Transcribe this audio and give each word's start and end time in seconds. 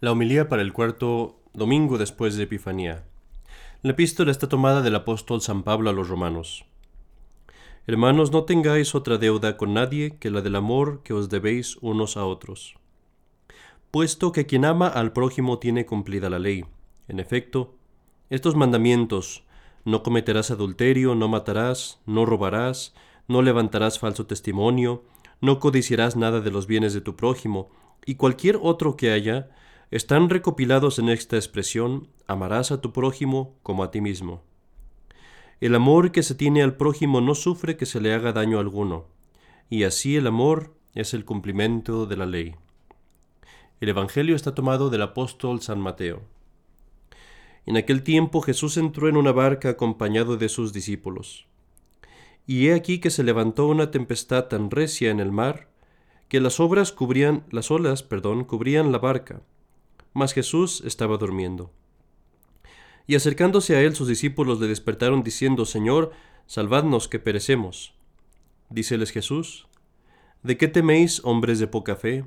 La 0.00 0.12
homilía 0.12 0.48
para 0.48 0.62
el 0.62 0.72
cuarto 0.72 1.40
domingo 1.52 1.98
después 1.98 2.36
de 2.36 2.44
Epifanía. 2.44 3.04
La 3.82 3.92
epístola 3.92 4.30
está 4.30 4.48
tomada 4.48 4.82
del 4.82 4.96
apóstol 4.96 5.40
San 5.40 5.62
Pablo 5.62 5.90
a 5.90 5.92
los 5.92 6.08
romanos. 6.08 6.64
Hermanos, 7.86 8.32
no 8.32 8.44
tengáis 8.44 8.94
otra 8.94 9.18
deuda 9.18 9.56
con 9.56 9.74
nadie 9.74 10.16
que 10.18 10.30
la 10.30 10.40
del 10.40 10.56
amor 10.56 11.02
que 11.04 11.12
os 11.12 11.28
debéis 11.28 11.76
unos 11.80 12.16
a 12.16 12.24
otros. 12.24 12.74
Puesto 13.90 14.32
que 14.32 14.46
quien 14.46 14.64
ama 14.64 14.88
al 14.88 15.12
prójimo 15.12 15.58
tiene 15.58 15.86
cumplida 15.86 16.28
la 16.28 16.38
ley. 16.38 16.64
En 17.06 17.20
efecto, 17.20 17.74
estos 18.30 18.56
mandamientos, 18.56 19.44
no 19.84 20.02
cometerás 20.02 20.50
adulterio, 20.50 21.14
no 21.14 21.28
matarás, 21.28 22.00
no 22.06 22.26
robarás, 22.26 22.94
no 23.28 23.42
levantarás 23.42 23.98
falso 23.98 24.26
testimonio, 24.26 25.04
no 25.40 25.60
codiciarás 25.60 26.16
nada 26.16 26.40
de 26.40 26.50
los 26.50 26.66
bienes 26.66 26.94
de 26.94 27.00
tu 27.02 27.16
prójimo, 27.16 27.70
y 28.06 28.14
cualquier 28.16 28.58
otro 28.60 28.96
que 28.96 29.12
haya, 29.12 29.50
están 29.94 30.28
recopilados 30.28 30.98
en 30.98 31.08
esta 31.08 31.36
expresión, 31.36 32.08
amarás 32.26 32.72
a 32.72 32.80
tu 32.80 32.92
prójimo 32.92 33.54
como 33.62 33.84
a 33.84 33.92
ti 33.92 34.00
mismo. 34.00 34.42
El 35.60 35.76
amor 35.76 36.10
que 36.10 36.24
se 36.24 36.34
tiene 36.34 36.64
al 36.64 36.76
prójimo 36.76 37.20
no 37.20 37.36
sufre 37.36 37.76
que 37.76 37.86
se 37.86 38.00
le 38.00 38.12
haga 38.12 38.32
daño 38.32 38.58
alguno, 38.58 39.06
y 39.70 39.84
así 39.84 40.16
el 40.16 40.26
amor 40.26 40.74
es 40.96 41.14
el 41.14 41.24
cumplimiento 41.24 42.06
de 42.06 42.16
la 42.16 42.26
ley. 42.26 42.56
El 43.80 43.88
Evangelio 43.88 44.34
está 44.34 44.52
tomado 44.52 44.90
del 44.90 45.00
apóstol 45.00 45.60
San 45.62 45.78
Mateo. 45.78 46.22
En 47.64 47.76
aquel 47.76 48.02
tiempo 48.02 48.40
Jesús 48.40 48.76
entró 48.78 49.08
en 49.08 49.16
una 49.16 49.30
barca 49.30 49.68
acompañado 49.68 50.36
de 50.36 50.48
sus 50.48 50.72
discípulos. 50.72 51.46
Y 52.48 52.66
he 52.66 52.74
aquí 52.74 52.98
que 52.98 53.10
se 53.10 53.22
levantó 53.22 53.68
una 53.68 53.92
tempestad 53.92 54.46
tan 54.46 54.72
recia 54.72 55.12
en 55.12 55.20
el 55.20 55.30
mar 55.30 55.68
que 56.28 56.40
las 56.40 56.58
obras 56.58 56.90
cubrían 56.90 57.44
las 57.52 57.70
olas, 57.70 58.02
perdón, 58.02 58.42
cubrían 58.42 58.90
la 58.90 58.98
barca, 58.98 59.42
mas 60.14 60.32
Jesús 60.32 60.82
estaba 60.86 61.18
durmiendo. 61.18 61.70
Y 63.06 63.16
acercándose 63.16 63.76
a 63.76 63.82
él 63.82 63.94
sus 63.94 64.08
discípulos 64.08 64.60
le 64.60 64.68
despertaron 64.68 65.22
diciendo, 65.22 65.66
Señor, 65.66 66.12
salvadnos 66.46 67.08
que 67.08 67.18
perecemos. 67.18 67.94
Díceles 68.70 69.10
Jesús, 69.10 69.66
¿de 70.42 70.56
qué 70.56 70.68
teméis, 70.68 71.20
hombres 71.24 71.58
de 71.58 71.66
poca 71.66 71.96
fe? 71.96 72.24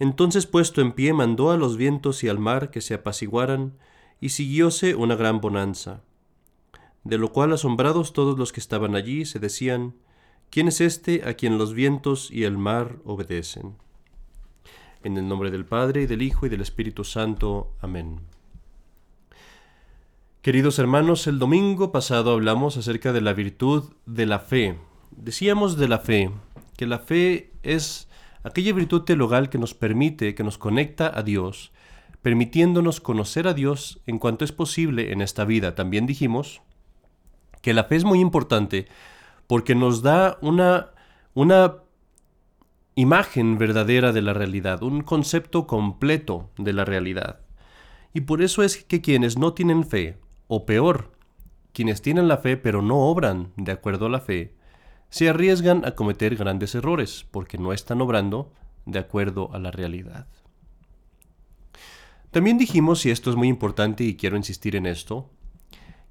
Entonces 0.00 0.46
puesto 0.46 0.80
en 0.80 0.92
pie 0.92 1.12
mandó 1.12 1.50
a 1.50 1.56
los 1.56 1.76
vientos 1.76 2.24
y 2.24 2.28
al 2.28 2.38
mar 2.38 2.70
que 2.70 2.80
se 2.80 2.94
apaciguaran, 2.94 3.78
y 4.20 4.30
siguióse 4.30 4.94
una 4.94 5.14
gran 5.14 5.40
bonanza. 5.40 6.02
De 7.04 7.16
lo 7.16 7.32
cual 7.32 7.52
asombrados 7.52 8.12
todos 8.12 8.38
los 8.38 8.52
que 8.52 8.60
estaban 8.60 8.94
allí 8.94 9.24
se 9.24 9.38
decían, 9.38 9.94
¿quién 10.50 10.68
es 10.68 10.80
este 10.80 11.22
a 11.28 11.34
quien 11.34 11.58
los 11.58 11.74
vientos 11.74 12.30
y 12.30 12.44
el 12.44 12.58
mar 12.58 12.98
obedecen? 13.04 13.76
En 15.02 15.16
el 15.16 15.26
nombre 15.26 15.50
del 15.50 15.64
Padre, 15.64 16.02
y 16.02 16.06
del 16.06 16.22
Hijo, 16.22 16.46
y 16.46 16.48
del 16.50 16.60
Espíritu 16.60 17.04
Santo. 17.04 17.72
Amén. 17.80 18.20
Queridos 20.42 20.78
hermanos, 20.78 21.26
el 21.26 21.38
domingo 21.38 21.92
pasado 21.92 22.32
hablamos 22.32 22.76
acerca 22.76 23.12
de 23.12 23.20
la 23.20 23.32
virtud 23.32 23.92
de 24.06 24.26
la 24.26 24.38
fe. 24.38 24.78
Decíamos 25.10 25.76
de 25.76 25.88
la 25.88 25.98
fe, 25.98 26.30
que 26.76 26.86
la 26.86 26.98
fe 26.98 27.52
es 27.62 28.08
aquella 28.42 28.72
virtud 28.72 29.02
teologal 29.02 29.50
que 29.50 29.58
nos 29.58 29.74
permite, 29.74 30.34
que 30.34 30.44
nos 30.44 30.58
conecta 30.58 31.10
a 31.14 31.22
Dios, 31.22 31.72
permitiéndonos 32.22 33.00
conocer 33.00 33.48
a 33.48 33.54
Dios 33.54 34.00
en 34.06 34.18
cuanto 34.18 34.44
es 34.44 34.52
posible 34.52 35.12
en 35.12 35.20
esta 35.20 35.44
vida. 35.44 35.74
También 35.74 36.06
dijimos 36.06 36.62
que 37.62 37.74
la 37.74 37.84
fe 37.84 37.96
es 37.96 38.04
muy 38.04 38.20
importante 38.20 38.86
porque 39.46 39.74
nos 39.74 40.02
da 40.02 40.38
una, 40.40 40.90
una 41.34 41.76
imagen 43.00 43.58
verdadera 43.58 44.12
de 44.12 44.22
la 44.22 44.32
realidad, 44.32 44.82
un 44.82 45.02
concepto 45.02 45.66
completo 45.66 46.50
de 46.58 46.72
la 46.72 46.84
realidad. 46.84 47.40
Y 48.12 48.22
por 48.22 48.42
eso 48.42 48.62
es 48.62 48.84
que 48.84 49.00
quienes 49.00 49.38
no 49.38 49.54
tienen 49.54 49.84
fe, 49.84 50.18
o 50.48 50.66
peor, 50.66 51.12
quienes 51.72 52.02
tienen 52.02 52.28
la 52.28 52.38
fe 52.38 52.56
pero 52.56 52.82
no 52.82 52.98
obran 52.98 53.52
de 53.56 53.72
acuerdo 53.72 54.06
a 54.06 54.10
la 54.10 54.20
fe, 54.20 54.54
se 55.08 55.28
arriesgan 55.28 55.84
a 55.84 55.92
cometer 55.92 56.36
grandes 56.36 56.74
errores 56.74 57.26
porque 57.30 57.58
no 57.58 57.72
están 57.72 58.00
obrando 58.00 58.52
de 58.86 58.98
acuerdo 58.98 59.50
a 59.52 59.58
la 59.58 59.70
realidad. 59.70 60.26
También 62.30 62.58
dijimos, 62.58 63.04
y 63.06 63.10
esto 63.10 63.30
es 63.30 63.36
muy 63.36 63.48
importante 63.48 64.04
y 64.04 64.16
quiero 64.16 64.36
insistir 64.36 64.76
en 64.76 64.86
esto, 64.86 65.30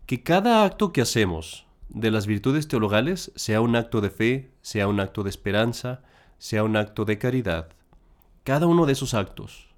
que 0.06 0.22
cada 0.22 0.66
acto 0.66 0.92
que 0.92 1.02
hacemos 1.02 1.66
de 1.88 2.12
las 2.12 2.28
virtudes 2.28 2.68
teologales, 2.68 3.32
sea 3.36 3.62
un 3.62 3.76
acto 3.76 4.02
de 4.02 4.10
fe, 4.10 4.52
sea 4.62 4.88
un 4.88 5.00
acto 5.00 5.24
de 5.24 5.30
esperanza, 5.30 6.04
sea 6.40 6.64
un 6.64 6.76
acto 6.76 7.06
de 7.06 7.20
caridad, 7.20 7.70
cada 8.44 8.66
uno 8.66 8.88
de 8.88 8.94
esos 8.94 9.14
actos 9.14 9.70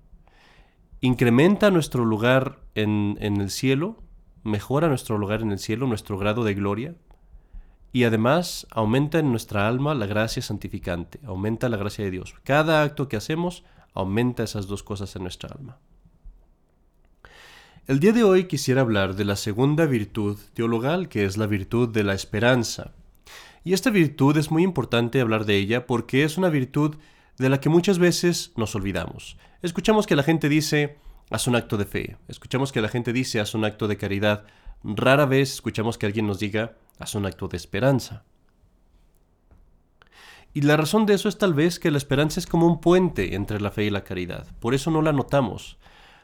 incrementa 1.02 1.72
nuestro 1.72 2.06
lugar 2.06 2.60
en, 2.76 3.18
el 3.20 3.50
cielo, 3.50 3.98
mejora 4.44 4.88
nuestro 4.88 5.18
lugar 5.18 5.42
en 5.42 5.52
el 5.52 5.60
cielo, 5.60 5.88
nuestro 5.88 6.18
grado 6.18 6.44
de 6.44 6.54
gloria, 6.54 6.96
y 7.92 8.06
además 8.06 8.68
aumenta 8.72 9.20
en 9.20 9.32
nuestra 9.32 9.68
alma 9.68 9.94
la 9.96 10.06
gracia 10.06 10.42
santificante, 10.42 11.20
aumenta 11.26 11.68
la 11.68 11.78
gracia 11.78 12.06
de 12.06 12.12
Dios. 12.12 12.36
Cada 12.44 12.84
acto 12.84 13.10
que 13.10 13.18
hacemos 13.18 13.64
aumenta 13.94 14.44
esas 14.44 14.68
dos 14.68 14.84
cosas 14.84 15.14
en 15.16 15.24
nuestra 15.24 15.50
alma. 15.50 15.80
El 17.88 18.00
día 18.00 18.14
de 18.14 18.24
hoy 18.24 18.46
quisiera 18.46 18.82
hablar 18.82 19.16
de 19.16 19.26
la 19.26 19.36
segunda 19.36 19.86
virtud 19.86 20.38
teologal, 20.54 21.10
que 21.10 21.26
es 21.26 21.36
la 21.36 21.48
virtud 21.48 21.90
de 21.90 22.04
la 22.04 22.14
esperanza. 22.14 22.94
Y 23.64 23.74
esta 23.74 23.90
virtud 23.90 24.38
es 24.38 24.52
muy 24.52 24.64
importante 24.64 25.22
hablar 25.22 25.46
de 25.46 25.58
ella 25.58 25.86
porque 25.86 26.24
es 26.24 26.38
una 26.38 26.50
virtud 26.50 26.96
de 27.38 27.50
la 27.50 27.60
que 27.60 27.70
muchas 27.70 28.00
veces 28.00 28.54
nos 28.56 28.76
olvidamos. 28.76 29.38
Escuchamos 29.62 30.08
que 30.08 30.16
la 30.16 30.24
gente 30.24 30.50
dice, 30.50 30.98
haz 31.30 31.48
un 31.48 31.56
acto 31.56 31.78
de 31.78 31.86
fe. 31.86 32.18
Escuchamos 32.28 32.72
que 32.72 32.82
la 32.82 32.90
gente 32.90 33.14
dice, 33.14 33.40
haz 33.40 33.54
un 33.54 33.66
acto 33.66 33.88
de 33.88 33.98
caridad. 33.98 34.46
Rara 34.84 35.26
vez 35.26 35.54
escuchamos 35.54 35.98
que 35.98 36.08
alguien 36.08 36.28
nos 36.28 36.40
diga, 36.40 36.76
haz 37.00 37.16
un 37.16 37.26
acto 37.26 37.48
de 37.48 37.58
esperanza. 37.58 38.24
Y 40.54 40.62
la 40.62 40.76
razón 40.76 41.06
de 41.06 41.14
eso 41.14 41.30
es 41.30 41.38
tal 41.38 41.54
vez 41.54 41.80
que 41.80 41.92
la 41.92 41.98
esperanza 41.98 42.40
es 42.40 42.46
como 42.46 42.68
un 42.68 42.82
puente 42.82 43.36
entre 43.36 43.62
la 43.62 43.72
fe 43.72 43.86
y 43.86 43.90
la 43.90 44.04
caridad. 44.04 44.48
Por 44.60 44.74
eso 44.74 44.92
no 44.92 45.02
la 45.02 45.14
notamos. 45.14 45.78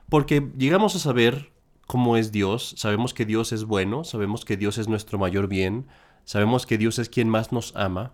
Porque 0.10 0.52
llegamos 0.58 0.96
a 0.96 1.00
saber 1.00 1.52
cómo 1.86 2.18
es 2.18 2.32
Dios, 2.32 2.76
sabemos 2.78 3.14
que 3.14 3.26
Dios 3.26 3.54
es 3.54 3.64
bueno, 3.64 4.04
sabemos 4.04 4.44
que 4.44 4.58
Dios 4.58 4.78
es 4.78 4.90
nuestro 4.90 5.18
mayor 5.18 5.48
bien, 5.48 5.88
Sabemos 6.28 6.66
que 6.66 6.78
Dios 6.78 7.00
es 7.00 7.08
quien 7.08 7.30
más 7.30 7.54
nos 7.54 7.74
ama. 7.78 8.12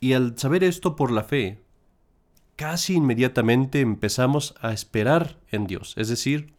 Y 0.00 0.14
al 0.14 0.38
saber 0.38 0.64
esto 0.64 0.96
por 0.96 1.12
la 1.12 1.22
fe, 1.22 1.60
casi 2.56 2.94
inmediatamente 2.94 3.82
empezamos 3.82 4.54
a 4.62 4.72
esperar 4.72 5.36
en 5.50 5.66
Dios. 5.66 5.92
Es 5.98 6.08
decir, 6.08 6.54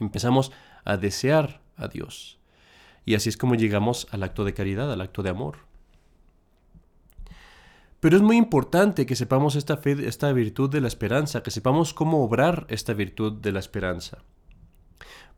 empezamos 0.00 0.50
a 0.86 0.96
desear 0.96 1.60
a 1.76 1.88
Dios. 1.88 2.38
Y 3.04 3.16
así 3.16 3.28
es 3.28 3.36
como 3.36 3.54
llegamos 3.54 4.06
al 4.10 4.22
acto 4.22 4.44
de 4.44 4.54
caridad, 4.54 4.90
al 4.90 5.02
acto 5.02 5.22
de 5.22 5.28
amor. 5.28 5.58
Pero 8.00 8.16
es 8.16 8.22
muy 8.22 8.38
importante 8.38 9.04
que 9.04 9.14
sepamos 9.14 9.56
esta 9.56 9.76
fe, 9.76 10.08
esta 10.08 10.32
virtud 10.32 10.70
de 10.70 10.80
la 10.80 10.88
esperanza, 10.88 11.42
que 11.42 11.50
sepamos 11.50 11.92
cómo 11.92 12.24
obrar 12.24 12.64
esta 12.70 12.94
virtud 12.94 13.34
de 13.34 13.52
la 13.52 13.60
esperanza. 13.60 14.24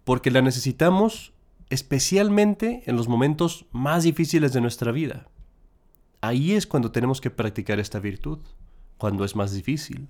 Porque 0.04 0.30
la 0.30 0.42
necesitamos 0.42 1.32
especialmente 1.70 2.82
en 2.86 2.96
los 2.96 3.08
momentos 3.08 3.64
más 3.70 4.02
difíciles 4.02 4.52
de 4.52 4.60
nuestra 4.60 4.90
vida. 4.92 5.28
Ahí 6.20 6.52
es 6.52 6.66
cuando 6.66 6.90
tenemos 6.90 7.20
que 7.20 7.30
practicar 7.30 7.78
esta 7.78 8.00
virtud, 8.00 8.40
cuando 8.98 9.24
es 9.24 9.36
más 9.36 9.52
difícil. 9.52 10.08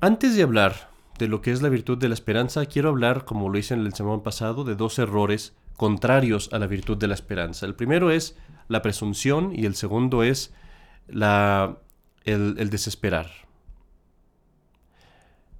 Antes 0.00 0.34
de 0.34 0.42
hablar 0.42 0.90
de 1.18 1.28
lo 1.28 1.42
que 1.42 1.52
es 1.52 1.62
la 1.62 1.68
virtud 1.68 1.98
de 1.98 2.08
la 2.08 2.14
esperanza, 2.14 2.66
quiero 2.66 2.88
hablar, 2.88 3.24
como 3.24 3.48
lo 3.48 3.58
hice 3.58 3.74
en 3.74 3.80
el 3.80 3.94
sermón 3.94 4.22
pasado, 4.22 4.64
de 4.64 4.74
dos 4.74 4.98
errores 4.98 5.54
contrarios 5.76 6.48
a 6.52 6.58
la 6.58 6.66
virtud 6.66 6.96
de 6.96 7.06
la 7.06 7.14
esperanza. 7.14 7.66
El 7.66 7.74
primero 7.74 8.10
es 8.10 8.36
la 8.68 8.82
presunción 8.82 9.52
y 9.54 9.66
el 9.66 9.76
segundo 9.76 10.22
es 10.22 10.52
la, 11.06 11.78
el 12.24 12.70
desesperar, 12.70 13.30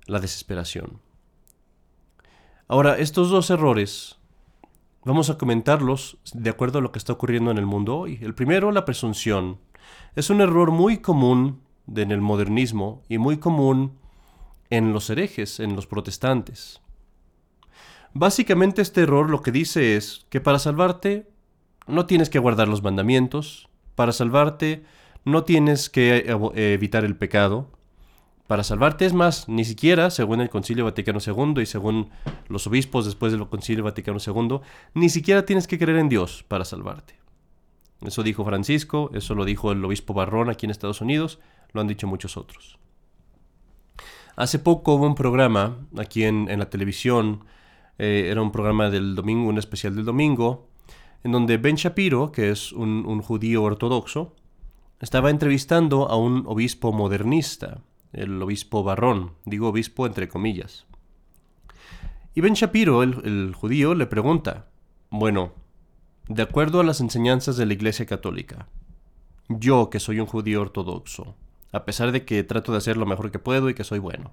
la 0.07 0.19
desesperación. 0.19 0.99
Ahora, 2.69 2.99
estos 2.99 3.31
dos 3.31 3.51
errores 3.51 4.19
vamos 5.05 5.31
a 5.31 5.39
comentarlos 5.39 6.19
de 6.33 6.51
acuerdo 6.51 6.79
a 6.79 6.83
lo 6.83 6.93
que 6.93 6.99
está 6.99 7.13
ocurriendo 7.13 7.51
en 7.51 7.59
el 7.59 7.67
mundo 7.67 7.99
hoy. 7.99 8.19
El 8.23 8.35
primero, 8.35 8.73
la 8.73 8.85
presunción. 8.85 9.59
Es 10.15 10.31
un 10.31 10.41
error 10.41 10.71
muy 10.71 10.99
común 10.99 11.61
en 11.95 12.13
el 12.13 12.21
modernismo 12.21 13.03
y 13.09 13.19
muy 13.19 13.39
común 13.39 13.99
en 14.71 14.93
los 14.93 15.11
herejes, 15.11 15.61
en 15.61 15.77
los 15.77 15.87
protestantes. 15.87 16.81
Básicamente 18.15 18.83
este 18.83 19.03
error 19.03 19.31
lo 19.31 19.43
que 19.43 19.53
dice 19.53 19.97
es 19.97 20.27
que 20.29 20.41
para 20.41 20.59
salvarte 20.59 21.29
no 21.87 22.07
tienes 22.07 22.31
que 22.31 22.39
guardar 22.39 22.69
los 22.69 22.83
mandamientos, 22.83 23.69
para 23.95 24.13
salvarte 24.13 24.85
no 25.25 25.45
tienes 25.45 25.91
que 25.91 26.25
eh, 26.27 26.75
evitar 26.75 27.05
el 27.05 27.17
pecado, 27.17 27.71
para 28.53 28.65
salvarte. 28.65 29.07
Es 29.07 29.15
más, 29.15 29.49
ni 29.49 29.65
siquiera, 29.65 30.11
según 30.11 30.43
el 30.43 30.51
Concilio 30.51 30.85
Vaticano 30.85 31.21
II 31.27 31.63
y 31.63 31.65
según 31.65 32.11
los 32.49 32.67
obispos 32.67 33.07
después 33.07 33.33
del 33.33 33.49
Concilio 33.49 33.83
Vaticano 33.83 34.19
II, 34.19 34.61
ni 34.93 35.09
siquiera 35.09 35.47
tienes 35.47 35.67
que 35.67 35.79
creer 35.79 35.97
en 35.97 36.11
Dios 36.11 36.45
para 36.49 36.67
salvarte. 36.67 37.15
Eso 38.03 38.23
dijo 38.23 38.45
Francisco, 38.45 39.11
eso 39.15 39.35
lo 39.35 39.47
dijo 39.47 39.73
el 39.73 39.83
obispo 39.83 40.13
Barrón 40.13 40.51
aquí 40.51 40.67
en 40.67 40.71
Estados 40.71 41.01
Unidos, 41.01 41.39
lo 41.73 41.81
han 41.81 41.87
dicho 41.87 42.07
muchos 42.07 42.37
otros. 42.37 42.79
Hace 44.37 44.59
poco 44.59 44.97
hubo 44.97 45.07
un 45.07 45.15
programa 45.15 45.79
aquí 45.97 46.25
en, 46.25 46.47
la 46.59 46.69
televisión, 46.69 47.47
eh, 47.97 48.29
era 48.31 48.43
un 48.43 48.53
programa 48.53 48.91
del 48.91 49.15
domingo, 49.15 49.49
un 49.49 49.57
especial 49.57 49.97
del 49.97 50.05
domingo, 50.05 50.69
en 51.25 51.33
donde 51.33 51.57
Ben 51.57 51.77
Shapiro, 51.77 52.33
que 52.33 52.51
es 52.51 52.71
un, 52.73 53.23
judío 53.23 53.63
ortodoxo, 53.63 54.35
estaba 55.01 55.31
entrevistando 55.31 56.07
a 56.11 56.17
un 56.17 56.45
obispo 56.47 56.93
modernista, 56.93 57.81
el 58.13 58.41
obispo 58.43 58.83
Barrón, 58.83 59.33
digo 59.45 59.69
obispo 59.69 60.07
entre 60.07 60.29
comillas. 60.29 60.87
Y 62.35 62.41
Ben 62.41 62.55
Shapiro, 62.55 63.03
el, 63.03 63.55
judío, 63.55 63.95
le 63.95 64.07
pregunta, 64.07 64.67
bueno, 65.11 65.53
de 66.29 66.43
acuerdo 66.43 66.81
a 66.81 66.85
las 66.85 67.01
enseñanzas 67.01 67.57
de 67.57 67.67
la 67.67 67.75
Iglesia 67.75 68.07
Católica, 68.07 68.69
yo 69.49 69.91
que 69.91 70.01
soy 70.01 70.19
un 70.19 70.27
judío 70.27 70.63
ortodoxo, 70.63 71.37
a 71.73 71.85
pesar 71.85 72.13
de 72.13 72.25
que 72.25 72.43
trato 72.43 72.73
de 72.73 72.79
hacer 72.79 72.97
lo 72.97 73.07
mejor 73.07 73.31
que 73.31 73.39
puedo 73.39 73.69
y 73.69 73.75
que 73.75 73.85
soy 73.85 73.99
bueno, 73.99 74.33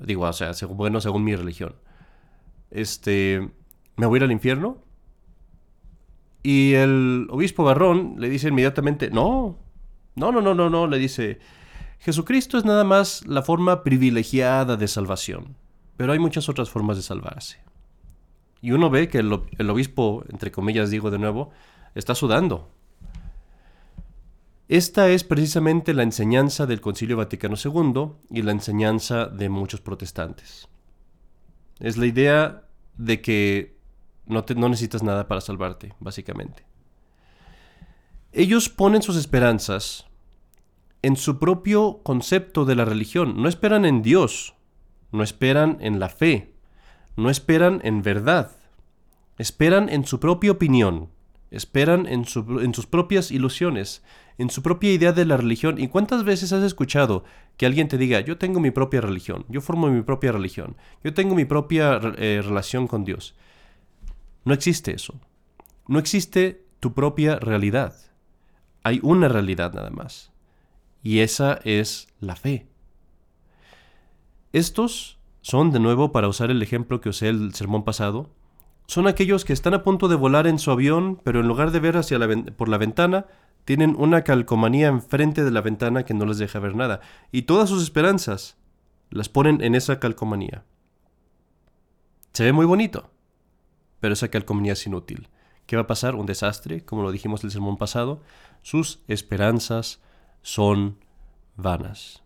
digo, 0.00 0.22
o 0.22 0.32
sea, 0.32 0.52
bueno 0.68 1.00
según 1.00 1.24
mi 1.24 1.36
religión, 1.36 1.74
este, 2.70 3.50
¿me 3.96 4.06
voy 4.06 4.16
a 4.16 4.18
ir 4.18 4.24
al 4.24 4.32
infierno? 4.32 4.78
Y 6.42 6.74
el 6.74 7.26
obispo 7.30 7.64
Barrón 7.64 8.16
le 8.18 8.28
dice 8.28 8.48
inmediatamente, 8.48 9.10
no, 9.10 9.58
no, 10.14 10.32
no, 10.32 10.40
no, 10.40 10.54
no, 10.54 10.70
no, 10.70 10.86
le 10.86 10.98
dice, 10.98 11.38
Jesucristo 12.04 12.58
es 12.58 12.66
nada 12.66 12.84
más 12.84 13.26
la 13.26 13.40
forma 13.40 13.82
privilegiada 13.82 14.76
de 14.76 14.88
salvación, 14.88 15.56
pero 15.96 16.12
hay 16.12 16.18
muchas 16.18 16.50
otras 16.50 16.68
formas 16.68 16.98
de 16.98 17.02
salvarse. 17.02 17.62
Y 18.60 18.72
uno 18.72 18.90
ve 18.90 19.08
que 19.08 19.20
el, 19.20 19.32
obispo, 19.32 20.22
entre 20.28 20.52
comillas 20.52 20.90
digo 20.90 21.10
de 21.10 21.18
nuevo, 21.18 21.50
está 21.94 22.14
sudando. 22.14 22.68
Esta 24.68 25.08
es 25.08 25.24
precisamente 25.24 25.94
la 25.94 26.02
enseñanza 26.02 26.66
del 26.66 26.82
Concilio 26.82 27.16
Vaticano 27.16 27.56
II 27.56 28.10
y 28.28 28.42
la 28.42 28.52
enseñanza 28.52 29.24
de 29.24 29.48
muchos 29.48 29.80
protestantes. 29.80 30.68
Es 31.80 31.96
la 31.96 32.04
idea 32.04 32.64
de 32.98 33.22
que 33.22 33.78
no, 34.26 34.44
no 34.54 34.68
necesitas 34.68 35.02
nada 35.02 35.26
para 35.26 35.40
salvarte, 35.40 35.94
básicamente. 36.00 36.66
Ellos 38.30 38.68
ponen 38.68 39.00
sus 39.00 39.16
esperanzas 39.16 40.04
en 41.04 41.16
su 41.16 41.38
propio 41.38 42.00
concepto 42.02 42.64
de 42.64 42.76
la 42.76 42.86
religión. 42.86 43.34
No 43.36 43.46
esperan 43.46 43.84
en 43.84 44.00
Dios, 44.00 44.54
no 45.12 45.22
esperan 45.22 45.76
en 45.80 46.00
la 46.00 46.08
fe, 46.08 46.54
no 47.14 47.28
esperan 47.28 47.82
en 47.84 48.00
verdad. 48.00 48.52
Esperan 49.36 49.90
en 49.90 50.06
su 50.06 50.18
propia 50.18 50.52
opinión, 50.52 51.10
esperan 51.50 52.06
en, 52.06 52.24
sus 52.24 52.86
propias 52.86 53.30
ilusiones, 53.30 54.02
en 54.38 54.48
su 54.48 54.62
propia 54.62 54.94
idea 54.94 55.12
de 55.12 55.26
la 55.26 55.36
religión. 55.36 55.78
¿Y 55.78 55.88
cuántas 55.88 56.24
veces 56.24 56.54
has 56.54 56.62
escuchado 56.62 57.24
que 57.58 57.66
alguien 57.66 57.88
te 57.88 57.98
diga, 57.98 58.20
yo 58.20 58.38
tengo 58.38 58.58
mi 58.58 58.70
propia 58.70 59.02
religión, 59.02 59.44
yo 59.50 59.60
formo 59.60 59.88
mi 59.88 60.00
propia 60.00 60.32
religión, 60.32 60.74
yo 61.02 61.12
tengo 61.12 61.34
mi 61.34 61.44
propia 61.44 62.00
eh, 62.16 62.40
relación 62.42 62.86
con 62.86 63.04
Dios? 63.04 63.34
No 64.46 64.54
existe 64.54 64.94
eso. 64.94 65.20
No 65.86 65.98
existe 65.98 66.64
tu 66.80 66.94
propia 66.94 67.36
realidad. 67.36 67.94
Hay 68.84 69.00
una 69.02 69.28
realidad 69.28 69.74
nada 69.74 69.90
más. 69.90 70.33
Y 71.04 71.20
esa 71.20 71.60
es 71.62 72.08
la 72.18 72.34
fe. 72.34 72.66
Estos 74.52 75.20
son, 75.40 75.70
de 75.70 75.78
nuevo, 75.78 76.10
para 76.10 76.26
usar 76.26 76.50
el 76.50 76.62
ejemplo 76.62 77.00
que 77.00 77.10
usé 77.10 77.28
el 77.28 77.54
sermón 77.54 77.84
pasado, 77.84 78.30
son 78.88 79.06
aquellos 79.06 79.44
que 79.44 79.52
están 79.52 79.74
a 79.74 79.84
punto 79.84 80.08
de 80.08 80.16
volar 80.16 80.48
en 80.48 80.58
su 80.58 80.72
avión, 80.72 81.20
pero 81.22 81.38
en 81.38 81.46
lugar 81.46 81.70
de 81.70 81.78
ver 81.78 81.96
hacia 81.96 82.18
la 82.18 82.28
por 82.56 82.68
la 82.68 82.78
ventana, 82.78 83.26
tienen 83.64 83.94
una 83.96 84.24
calcomanía 84.24 84.88
enfrente 84.88 85.44
de 85.44 85.52
la 85.52 85.60
ventana 85.60 86.04
que 86.04 86.14
no 86.14 86.26
les 86.26 86.38
deja 86.38 86.58
ver 86.58 86.74
nada. 86.74 87.00
Y 87.30 87.42
todas 87.42 87.68
sus 87.68 87.84
esperanzas 87.84 88.56
las 89.10 89.28
ponen 89.28 89.62
en 89.62 89.76
esa 89.76 90.00
calcomanía. 90.00 90.64
Se 92.32 92.42
ve 92.42 92.52
muy 92.52 92.66
bonito 92.66 93.14
pero 94.04 94.12
esa 94.12 94.28
calcomanía 94.28 94.74
es 94.74 94.86
inútil. 94.86 95.30
¿Qué 95.64 95.76
va 95.76 95.82
a 95.84 95.86
pasar? 95.86 96.14
Un 96.14 96.26
desastre, 96.26 96.84
como 96.84 97.02
lo 97.02 97.10
dijimos 97.10 97.42
el 97.42 97.50
sermón 97.50 97.78
pasado. 97.78 98.20
Sus 98.60 99.02
esperanzas 99.08 100.02
son 100.44 100.98
vanas. 101.56 102.22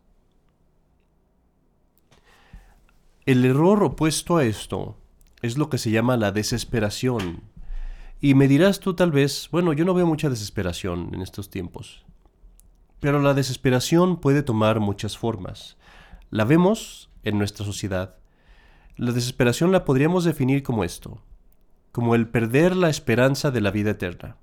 El 3.24 3.46
error 3.46 3.82
opuesto 3.82 4.36
a 4.36 4.44
esto 4.44 4.98
es 5.40 5.56
lo 5.56 5.70
que 5.70 5.78
se 5.78 5.90
llama 5.90 6.18
la 6.18 6.30
desesperación. 6.30 7.44
Y 8.20 8.34
me 8.34 8.46
dirás 8.46 8.80
tú 8.80 8.92
tal 8.92 9.10
vez, 9.10 9.48
bueno, 9.50 9.72
yo 9.72 9.86
no 9.86 9.94
veo 9.94 10.06
mucha 10.06 10.28
desesperación 10.28 11.12
en 11.14 11.22
estos 11.22 11.48
tiempos. 11.48 12.04
Pero 13.00 13.22
la 13.22 13.32
desesperación 13.32 14.20
puede 14.20 14.42
tomar 14.42 14.80
muchas 14.80 15.16
formas. 15.16 15.78
La 16.28 16.44
vemos 16.44 17.08
en 17.22 17.38
nuestra 17.38 17.64
sociedad. 17.64 18.16
La 18.96 19.12
desesperación 19.12 19.72
la 19.72 19.86
podríamos 19.86 20.24
definir 20.24 20.62
como 20.62 20.84
esto 20.84 21.22
como 21.98 22.14
el 22.14 22.28
perder 22.28 22.76
la 22.76 22.90
esperanza 22.90 23.50
de 23.50 23.60
la 23.60 23.70
vida 23.70 23.90
eterna, 23.90 24.36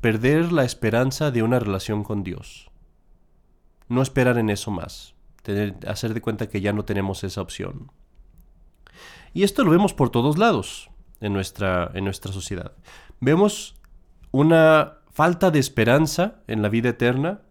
perder 0.00 0.52
la 0.52 0.64
esperanza 0.64 1.30
de 1.30 1.42
una 1.42 1.58
relación 1.58 2.04
con 2.04 2.22
Dios. 2.22 2.70
No 3.88 4.02
esperar 4.02 4.38
en 4.38 4.50
eso 4.50 4.70
más, 4.70 5.14
tener, 5.42 5.76
hacer 5.86 6.14
de 6.14 6.20
cuenta 6.20 6.48
que 6.48 6.60
ya 6.60 6.72
no 6.72 6.84
tenemos 6.84 7.24
esa 7.24 7.40
opción. 7.40 7.90
Y 9.32 9.42
esto 9.42 9.64
lo 9.64 9.70
vemos 9.70 9.94
por 9.94 10.10
todos 10.10 10.38
lados 10.38 10.90
en 11.20 11.32
nuestra, 11.32 11.90
en 11.94 12.04
nuestra 12.04 12.32
sociedad. 12.32 12.72
Vemos 13.20 13.76
una 14.30 14.98
falta 15.10 15.50
de 15.50 15.58
esperanza 15.58 16.42
en 16.46 16.62
la 16.62 16.68
vida 16.68 16.90
eterna 16.90 17.42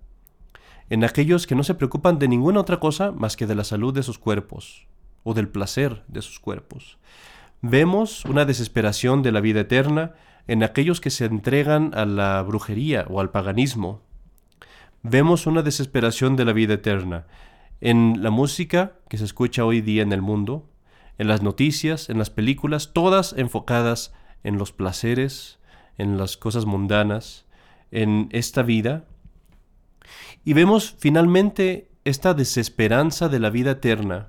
en 0.89 1.04
aquellos 1.04 1.48
que 1.48 1.56
no 1.56 1.63
se 1.63 1.75
preocupan 1.75 2.18
de 2.19 2.28
ninguna 2.28 2.62
otra 2.62 2.80
cosa 2.80 3.12
más 3.12 3.36
que 3.36 3.48
de 3.48 3.56
la 3.56 3.63
salud 3.63 3.94
de 3.94 4.04
sus 4.04 4.19
cuerpos 4.19 4.88
o 5.24 5.34
del 5.34 5.50
placer 5.50 6.04
de 6.07 6.22
sus 6.22 6.39
cuerpos. 6.39 6.98
Vemos 7.62 8.24
una 8.25 8.45
desesperación 8.45 9.24
de 9.24 9.31
la 9.31 9.42
vida 9.42 9.62
eterna 9.62 10.13
en 10.48 10.63
aquellos 10.63 11.01
que 11.01 11.10
se 11.10 11.25
entregan 11.25 11.92
a 11.94 12.06
la 12.06 12.42
brujería 12.44 13.06
o 13.10 13.19
al 13.19 13.31
paganismo. 13.31 14.01
Vemos 15.09 15.48
una 15.48 15.62
desesperación 15.62 16.36
de 16.36 16.44
la 16.44 16.51
vida 16.51 16.74
eterna 16.74 17.27
en 17.80 18.21
la 18.21 18.30
música 18.30 18.98
que 19.07 19.18
se 19.18 19.24
escucha 19.24 19.63
hoy 19.63 19.80
día 19.80 20.01
en 20.04 20.12
el 20.12 20.21
mundo, 20.21 20.69
en 21.18 21.30
las 21.30 21.42
noticias, 21.42 22.09
en 22.09 22.18
las 22.18 22.30
películas, 22.30 22.92
todas 22.92 23.31
enfocadas 23.38 24.13
en 24.44 24.57
los 24.57 24.74
placeres, 24.74 25.59
en 25.98 26.18
las 26.18 26.36
cosas 26.36 26.65
mundanas, 26.65 27.45
en 27.89 28.27
esta 28.33 28.63
vida. 28.63 29.06
Y 30.44 30.51
vemos 30.51 30.94
finalmente 31.00 31.89
esta 32.03 32.33
desesperanza 32.33 33.30
de 33.30 33.39
la 33.39 33.50
vida 33.50 33.71
eterna. 33.71 34.27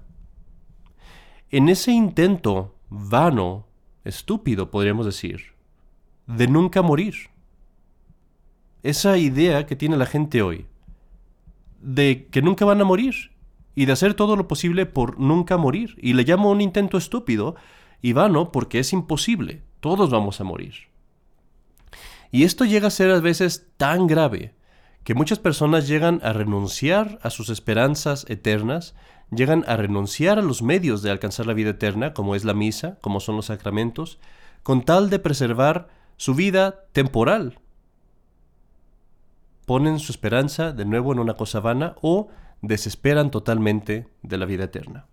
En 1.51 1.69
ese 1.69 1.91
intento 1.91 2.77
vano, 2.89 3.67
estúpido, 4.05 4.71
podríamos 4.71 5.07
decir, 5.07 5.55
de 6.29 6.47
nunca 6.47 6.83
morir. 6.83 7.31
Esa 8.85 9.19
idea 9.19 9.67
que 9.67 9.75
tiene 9.75 9.97
la 9.97 10.07
gente 10.07 10.41
hoy, 10.41 10.67
de 11.81 12.29
que 12.31 12.43
nunca 12.43 12.65
van 12.65 12.81
a 12.81 12.85
morir 12.85 13.33
y 13.75 13.87
de 13.87 13.93
hacer 13.93 14.15
todo 14.15 14.37
lo 14.37 14.49
posible 14.49 14.87
por 14.87 15.19
nunca 15.19 15.57
morir. 15.57 15.97
Y 15.99 16.13
le 16.15 16.25
llamo 16.25 16.51
un 16.51 16.61
intento 16.61 16.99
estúpido 16.99 17.57
y 18.03 18.13
vano 18.13 18.53
porque 18.53 18.81
es 18.81 18.93
imposible. 18.93 19.63
Todos 19.81 20.11
vamos 20.11 20.41
a 20.41 20.45
morir. 20.45 20.75
Y 22.31 22.45
esto 22.45 22.65
llega 22.65 22.89
a 22.89 22.91
ser 22.91 23.11
a 23.11 23.21
veces 23.21 23.69
tan 23.77 24.07
grave 24.07 24.55
que 25.05 25.15
muchas 25.15 25.39
personas 25.39 25.89
llegan 25.89 26.21
a 26.23 26.33
renunciar 26.33 27.19
a 27.23 27.31
sus 27.31 27.49
esperanzas 27.49 28.27
eternas 28.29 28.95
llegan 29.31 29.65
a 29.67 29.77
renunciar 29.77 30.39
a 30.39 30.43
los 30.43 30.63
medios 30.63 31.03
de 31.03 31.11
alcanzar 31.11 31.47
la 31.47 31.55
vida 31.55 31.71
eterna, 31.71 32.15
como 32.15 32.35
es 32.35 32.45
la 32.45 32.55
misa, 32.55 32.99
como 33.01 33.21
son 33.21 33.37
los 33.37 33.47
sacramentos, 33.47 34.19
con 34.63 34.85
tal 34.85 35.11
de 35.11 35.19
preservar 35.19 35.89
su 36.17 36.35
vida 36.35 36.87
temporal. 36.93 37.59
Ponen 39.69 39.99
su 39.99 40.13
esperanza 40.13 40.73
de 40.73 40.87
nuevo 40.87 41.13
en 41.13 41.19
una 41.19 41.35
cosa 41.35 41.61
vana 41.61 41.95
o 42.01 42.29
desesperan 42.63 43.31
totalmente 43.31 44.09
de 44.23 44.39
la 44.39 44.47
vida 44.47 44.65
eterna. 44.65 45.05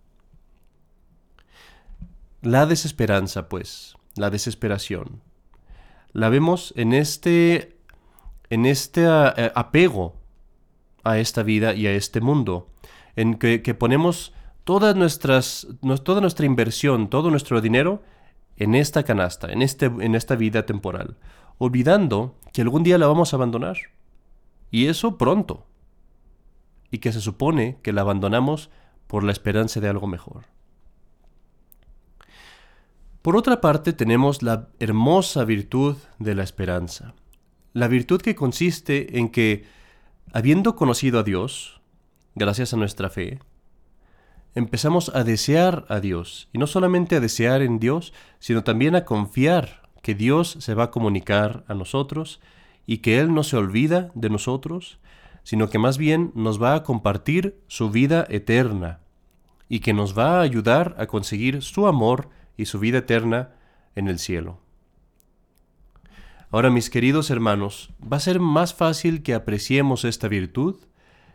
La 2.40 2.64
desesperanza, 2.64 3.50
pues, 3.50 3.96
la 4.14 4.30
desesperación, 4.30 5.20
la 6.14 6.30
vemos 6.30 6.72
en 6.74 6.94
este, 6.94 7.76
en 8.48 8.64
este 8.64 9.02
eh, 9.04 9.52
apego 9.54 10.16
a 11.04 11.18
esta 11.18 11.42
vida 11.42 11.74
y 11.74 11.86
a 11.86 11.92
este 11.92 12.22
mundo 12.22 12.70
en 13.14 13.34
que, 13.34 13.58
ponemos 13.74 14.32
todas 14.64 14.96
nuestras, 14.96 15.66
toda 16.02 16.22
nuestra 16.22 16.46
inversión, 16.46 17.10
todo 17.10 17.28
nuestro 17.28 17.60
dinero 17.60 18.02
en 18.56 18.74
esta 18.74 19.02
canasta, 19.02 19.52
en, 19.52 19.60
este, 19.60 19.84
en 19.84 20.14
esta 20.14 20.34
vida 20.34 20.64
temporal, 20.64 21.18
olvidando 21.58 22.38
que 22.54 22.62
algún 22.62 22.84
día 22.84 22.96
la 22.96 23.06
vamos 23.06 23.34
a 23.34 23.36
abandonar. 23.36 23.76
Y 24.70 24.86
eso 24.86 25.18
pronto. 25.18 25.66
Y 26.90 26.98
que 26.98 27.12
se 27.12 27.20
supone 27.20 27.78
que 27.82 27.92
la 27.92 28.02
abandonamos 28.02 28.70
por 29.06 29.24
la 29.24 29.32
esperanza 29.32 29.80
de 29.80 29.88
algo 29.88 30.06
mejor. 30.06 30.44
Por 33.22 33.36
otra 33.36 33.60
parte 33.60 33.92
tenemos 33.92 34.42
la 34.42 34.68
hermosa 34.78 35.44
virtud 35.44 35.96
de 36.18 36.34
la 36.36 36.44
esperanza. 36.44 37.14
La 37.72 37.88
virtud 37.88 38.20
que 38.20 38.36
consiste 38.36 39.18
en 39.18 39.30
que, 39.30 39.64
habiendo 40.32 40.76
conocido 40.76 41.18
a 41.18 41.22
Dios, 41.24 41.80
gracias 42.36 42.72
a 42.72 42.76
nuestra 42.76 43.10
fe, 43.10 43.40
empezamos 44.54 45.10
a 45.14 45.24
desear 45.24 45.86
a 45.88 45.98
Dios. 45.98 46.48
Y 46.52 46.58
no 46.58 46.66
solamente 46.66 47.16
a 47.16 47.20
desear 47.20 47.62
en 47.62 47.80
Dios, 47.80 48.12
sino 48.38 48.62
también 48.62 48.94
a 48.94 49.04
confiar 49.04 49.90
que 50.02 50.14
Dios 50.14 50.56
se 50.60 50.74
va 50.74 50.84
a 50.84 50.90
comunicar 50.92 51.64
a 51.66 51.74
nosotros 51.74 52.40
y 52.86 52.98
que 52.98 53.18
Él 53.18 53.34
no 53.34 53.42
se 53.42 53.56
olvida 53.56 54.10
de 54.14 54.30
nosotros, 54.30 54.98
sino 55.42 55.68
que 55.68 55.78
más 55.78 55.98
bien 55.98 56.32
nos 56.34 56.62
va 56.62 56.74
a 56.74 56.82
compartir 56.82 57.60
su 57.66 57.90
vida 57.90 58.26
eterna 58.28 59.00
y 59.68 59.80
que 59.80 59.92
nos 59.92 60.16
va 60.16 60.38
a 60.38 60.42
ayudar 60.42 60.94
a 60.98 61.06
conseguir 61.06 61.62
su 61.62 61.86
amor 61.86 62.30
y 62.56 62.66
su 62.66 62.78
vida 62.78 62.98
eterna 62.98 63.50
en 63.94 64.08
el 64.08 64.18
cielo. 64.18 64.58
Ahora, 66.50 66.70
mis 66.70 66.90
queridos 66.90 67.30
hermanos, 67.30 67.90
va 68.00 68.18
a 68.18 68.20
ser 68.20 68.40
más 68.40 68.72
fácil 68.72 69.22
que 69.22 69.34
apreciemos 69.34 70.04
esta 70.04 70.28
virtud 70.28 70.76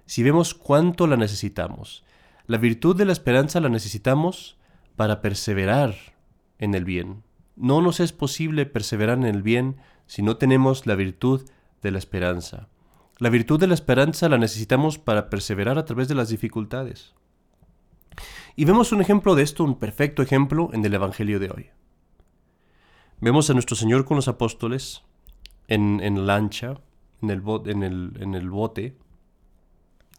si 0.05 0.23
vemos 0.23 0.53
cuánto 0.53 1.05
la 1.05 1.17
necesitamos. 1.17 2.03
La 2.47 2.57
virtud 2.57 2.95
de 2.95 3.05
la 3.05 3.11
esperanza 3.11 3.59
la 3.59 3.69
necesitamos 3.69 4.57
para 4.95 5.21
perseverar 5.21 5.95
en 6.59 6.75
el 6.75 6.85
bien. 6.85 7.23
No 7.55 7.81
nos 7.81 7.99
es 7.99 8.13
posible 8.13 8.65
perseverar 8.65 9.17
en 9.17 9.25
el 9.25 9.41
bien 9.41 9.77
si 10.11 10.21
no 10.23 10.35
tenemos 10.35 10.87
la 10.87 10.95
virtud 10.95 11.49
de 11.81 11.89
la 11.89 11.97
esperanza. 11.97 12.67
La 13.17 13.29
virtud 13.29 13.57
de 13.61 13.67
la 13.67 13.73
esperanza 13.73 14.27
la 14.27 14.37
necesitamos 14.37 14.99
para 14.99 15.29
perseverar 15.29 15.77
a 15.77 15.85
través 15.85 16.09
de 16.09 16.15
las 16.15 16.27
dificultades. 16.27 17.13
Y 18.57 18.65
vemos 18.65 18.91
un 18.91 18.99
ejemplo 18.99 19.35
de 19.35 19.43
esto, 19.43 19.63
un 19.63 19.79
perfecto 19.79 20.21
ejemplo 20.21 20.69
en 20.73 20.83
el 20.83 20.93
Evangelio 20.93 21.39
de 21.39 21.49
hoy. 21.49 21.69
Vemos 23.21 23.49
a 23.49 23.53
nuestro 23.53 23.77
Señor 23.77 24.03
con 24.03 24.17
los 24.17 24.27
apóstoles 24.27 25.01
en, 25.69 26.01
en 26.03 26.27
lancha, 26.27 26.81
en 27.21 27.29
el, 27.29 27.41
en, 27.67 27.81
el, 27.81 28.11
en 28.19 28.35
el 28.35 28.49
bote, 28.49 28.97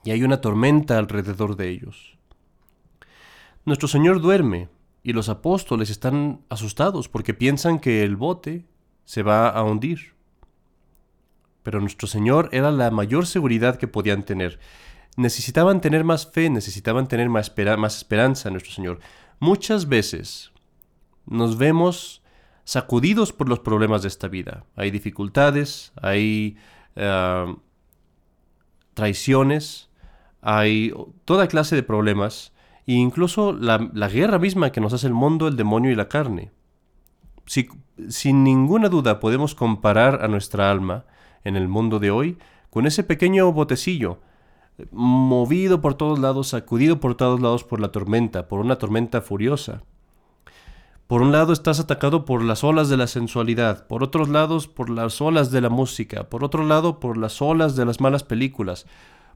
y 0.05 0.13
hay 0.13 0.23
una 0.23 0.41
tormenta 0.41 0.97
alrededor 0.97 1.55
de 1.55 1.69
ellos. 1.69 2.17
Nuestro 3.67 3.89
Señor 3.89 4.23
duerme 4.23 4.71
y 5.03 5.13
los 5.13 5.29
apóstoles 5.29 5.91
están 5.91 6.47
asustados 6.49 7.11
porque 7.11 7.35
piensan 7.35 7.79
que 7.79 8.05
el 8.05 8.17
bote 8.17 8.72
se 9.05 9.23
va 9.23 9.49
a 9.49 9.63
hundir. 9.63 10.15
Pero 11.63 11.81
nuestro 11.81 12.09
Señor 12.09 12.49
era 12.53 12.71
la 12.71 12.91
mayor 12.91 13.27
seguridad 13.27 13.77
que 13.77 13.89
podían 13.89 14.25
tener. 14.25 14.59
Necesitaban 15.17 15.81
tener 15.81 16.05
más 16.05 16.31
fe, 16.31 16.51
necesitaban 16.51 17.07
tener 17.07 17.29
más, 17.29 17.53
esperanza 17.97 18.51
nuestro 18.51 18.73
Señor. 18.73 18.99
Muchas 19.39 19.89
veces 19.89 20.53
nos 21.27 21.59
vemos 21.59 22.23
sacudidos 22.65 23.33
por 23.33 23.49
los 23.49 23.61
problemas 23.61 24.03
de 24.03 24.09
esta 24.09 24.29
vida. 24.29 24.65
Hay 24.77 24.91
dificultades, 24.91 25.93
hay 26.01 26.57
uh, 26.97 27.57
traiciones, 28.95 29.91
hay 30.41 30.93
toda 31.25 31.47
clase 31.49 31.77
de 31.77 31.83
problemas, 31.83 32.53
e 32.87 32.95
incluso 32.95 33.53
la, 33.53 33.79
guerra 34.09 34.39
misma 34.39 34.73
que 34.73 34.81
nos 34.81 34.93
hace 34.93 35.07
el 35.07 35.15
mundo, 35.15 35.47
el 35.47 35.57
demonio 35.57 35.91
y 35.91 35.95
la 35.95 36.09
carne. 36.09 36.51
Si, 37.47 37.69
sin 38.09 38.45
ninguna 38.45 38.89
duda 38.89 39.21
podemos 39.21 39.55
comparar 39.55 40.25
a 40.25 40.29
nuestra 40.29 40.71
alma 40.71 41.05
en 41.45 41.57
el 41.57 41.69
mundo 41.69 41.99
de 41.99 42.11
hoy 42.11 42.39
con 42.71 42.87
ese 42.87 43.05
pequeño 43.05 43.53
botecillo, 43.53 44.21
movido 44.91 45.81
por 45.81 45.95
todos 45.95 46.19
lados, 46.19 46.49
sacudido 46.49 47.01
por 47.01 47.15
todos 47.15 47.41
lados 47.41 47.65
por 47.65 47.81
la 47.81 47.93
tormenta, 47.93 48.49
por 48.49 48.61
una 48.61 48.77
tormenta 48.77 49.21
furiosa. 49.21 49.83
Por 51.07 51.21
un 51.21 51.33
lado 51.33 51.53
estás 51.53 51.79
atacado 51.79 52.25
por 52.25 52.43
las 52.43 52.65
olas 52.65 52.89
de 52.89 52.97
la 52.97 53.07
sensualidad, 53.07 53.87
por 53.87 54.03
otros 54.03 54.31
lados 54.31 54.67
por 54.69 54.89
las 54.89 55.21
olas 55.21 55.51
de 55.51 55.61
la 55.61 55.69
música, 55.69 56.31
por 56.31 56.43
otro 56.43 56.65
lado 56.65 57.01
por 57.01 57.19
las 57.19 57.43
olas 57.43 57.77
de 57.77 57.85
las 57.85 58.01
malas 58.01 58.23
películas, 58.23 58.87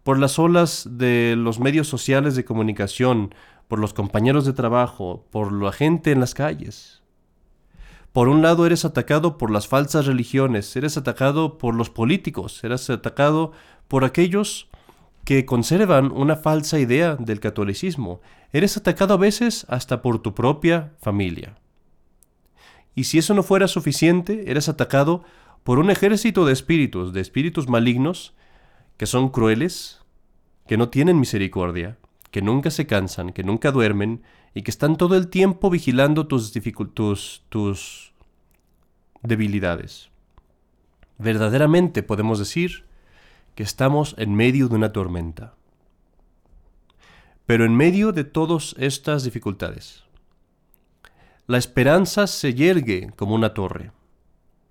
por 0.03 0.19
las 0.19 0.39
olas 0.39 0.89
de 0.91 1.35
los 1.37 1.61
medios 1.61 1.89
sociales 1.89 2.35
de 2.37 2.47
comunicación, 2.47 3.35
por 3.69 3.79
los 3.79 3.93
compañeros 3.93 4.47
de 4.47 4.55
trabajo, 4.55 5.27
por 5.31 5.53
la 5.53 5.73
gente 5.73 6.13
en 6.13 6.21
las 6.21 6.33
calles. 6.33 7.03
Por 8.17 8.29
un 8.31 8.41
lado 8.41 8.65
eres 8.65 8.87
atacado 8.87 9.37
por 9.37 9.51
las 9.51 9.69
falsas 9.69 10.07
religiones, 10.07 10.75
eres 10.75 10.97
atacado 10.97 11.59
por 11.59 11.75
los 11.75 11.91
políticos, 11.91 12.65
eres 12.65 12.89
atacado 12.89 13.53
por 13.89 14.07
aquellos 14.07 14.71
que 15.27 15.45
conservan 15.45 16.11
una 16.11 16.37
falsa 16.37 16.79
idea 16.79 17.17
del 17.17 17.41
catolicismo, 17.41 18.23
eres 18.55 18.79
atacado 18.79 19.13
a 19.13 19.19
veces 19.19 19.67
hasta 19.69 20.01
por 20.01 20.23
tu 20.23 20.35
propia 20.35 20.95
familia. 20.99 21.59
Y 22.95 23.05
si 23.05 23.19
eso 23.19 23.35
no 23.35 23.43
fuera 23.43 23.69
suficiente, 23.69 24.51
eres 24.51 24.71
atacado 24.71 25.23
por 25.63 25.79
un 25.79 25.91
ejército 25.91 26.47
de 26.47 26.55
espíritus, 26.55 27.13
de 27.13 27.21
espíritus 27.21 27.69
malignos, 27.69 28.33
que 28.97 29.05
son 29.05 29.29
crueles, 29.29 30.01
que 30.67 30.79
no 30.79 30.89
tienen 30.89 31.21
misericordia, 31.21 31.99
que 32.37 32.43
nunca 32.43 32.71
se 32.71 32.87
cansan, 32.87 33.33
que 33.33 33.43
nunca 33.43 33.73
duermen 33.73 34.23
y 34.53 34.61
que 34.61 34.71
están 34.71 34.99
todo 34.99 35.17
el 35.17 35.29
tiempo 35.29 35.71
vigilando 35.71 36.27
tus, 36.27 36.53
tus, 36.93 37.43
tus 37.49 38.13
debilidades. 39.23 40.11
Verdaderamente 41.17 42.03
podemos 42.03 42.39
decir 42.39 42.85
que 43.55 43.63
estamos 43.63 44.15
en 44.19 44.35
medio 44.35 44.69
de 44.69 44.75
una 44.75 44.93
tormenta. 44.93 45.55
Pero 47.47 47.65
en 47.65 47.75
medio 47.75 48.13
de 48.13 48.25
todas 48.25 48.75
estas 48.77 49.25
dificultades, 49.25 50.05
la 51.47 51.57
esperanza 51.57 52.27
se 52.27 52.53
yergue 52.53 53.15
como 53.17 53.35
una 53.35 53.55
torre, 53.55 53.93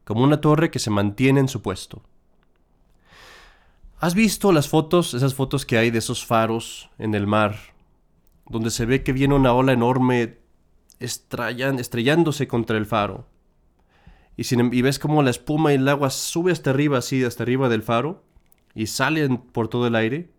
como 0.03 0.23
una 0.23 0.39
torre 0.39 0.69
que 0.69 0.77
se 0.77 0.91
mantiene 0.91 1.39
en 1.39 1.47
su 1.47 1.63
puesto. 1.63 2.03
¿Has 4.05 4.13
visto 4.13 4.51
las 4.51 4.69
fotos, 4.69 5.15
esas 5.15 5.33
fotos 5.33 5.65
que 5.65 5.79
hay 5.79 5.89
de 5.89 5.97
esos 5.97 6.27
faros 6.27 6.91
en 6.99 7.15
el 7.15 7.25
mar, 7.25 7.57
donde 8.47 8.69
se 8.69 8.85
ve 8.85 9.01
que 9.01 9.13
viene 9.13 9.33
una 9.33 9.51
ola 9.51 9.73
enorme 9.73 10.37
estrellándose 10.99 12.47
contra 12.47 12.77
el 12.77 12.85
faro? 12.85 13.25
Y, 14.37 14.53
em, 14.53 14.71
y 14.71 14.83
ves 14.83 14.99
como 14.99 15.23
la 15.23 15.31
espuma 15.31 15.71
y 15.71 15.77
el 15.77 15.87
agua 15.87 16.11
sube 16.11 16.51
hasta 16.51 16.69
arriba, 16.69 16.99
así, 16.99 17.23
hasta 17.23 17.41
arriba 17.41 17.67
del 17.67 17.81
faro, 17.81 18.23
y 18.75 18.85
salen 18.85 19.39
por 19.39 19.69
todo 19.69 19.87
el 19.87 19.95
aire, 19.95 20.29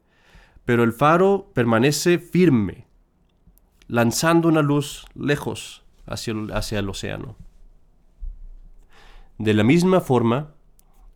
pero 0.65 0.85
el 0.85 0.93
faro 0.93 1.51
permanece 1.53 2.21
firme, 2.21 2.87
lanzando 3.89 4.47
una 4.47 4.63
luz 4.63 5.07
lejos 5.17 5.85
hacia 6.07 6.79
el 6.79 6.89
océano. 6.89 7.35
De 9.39 9.55
la 9.55 9.65
misma 9.65 10.01
forma, 10.01 10.55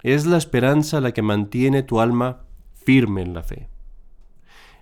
es 0.02 0.26
la 0.26 0.36
esperanza 0.36 1.00
la 1.00 1.12
que 1.12 1.22
mantiene 1.22 1.82
tu 1.82 2.00
alma 2.00 2.42
firme 2.72 3.22
en 3.22 3.34
la 3.34 3.42
fe. 3.42 3.68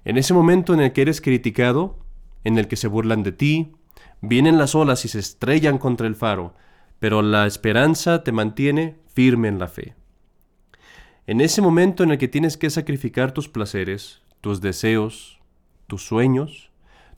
En 0.04 0.16
ese 0.16 0.34
momento 0.34 0.74
en 0.74 0.80
el 0.80 0.92
que 0.92 1.02
eres 1.02 1.20
criticado, 1.20 1.98
en 2.44 2.58
el 2.58 2.68
que 2.68 2.76
se 2.76 2.88
burlan 2.88 3.22
de 3.22 3.32
ti, 3.32 3.72
vienen 4.20 4.58
las 4.58 4.74
olas 4.74 5.04
y 5.04 5.08
se 5.08 5.18
estrellan 5.18 5.78
contra 5.78 6.06
el 6.06 6.14
faro, 6.14 6.54
pero 6.98 7.22
la 7.22 7.46
esperanza 7.46 8.24
te 8.24 8.32
mantiene 8.32 8.96
firme 9.12 9.48
en 9.48 9.58
la 9.58 9.68
fe. 9.68 9.94
En 11.26 11.40
ese 11.40 11.60
momento 11.60 12.04
en 12.04 12.12
el 12.12 12.18
que 12.18 12.28
tienes 12.28 12.56
que 12.56 12.70
sacrificar 12.70 13.32
tus 13.32 13.48
placeres, 13.48 14.22
tus 14.40 14.60
deseos, 14.60 15.40
tus 15.86 16.04
sueños, 16.04 16.70